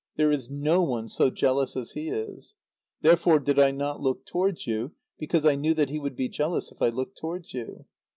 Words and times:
There 0.15 0.31
is 0.31 0.49
no 0.49 0.81
one 0.81 1.07
so 1.09 1.29
jealous 1.29 1.75
as 1.77 1.91
he 1.91 2.09
is. 2.09 2.55
Therefore 3.01 3.39
did 3.39 3.59
I 3.59 3.69
not 3.69 4.01
look 4.01 4.25
towards 4.25 4.65
you, 4.65 4.93
because 5.19 5.45
I 5.45 5.53
knew 5.53 5.75
that 5.75 5.89
he 5.91 5.99
would 5.99 6.15
be 6.15 6.27
jealous 6.27 6.71
if 6.71 6.81
I 6.81 6.89
looked 6.89 7.19
towards 7.19 7.53
you. 7.53 7.85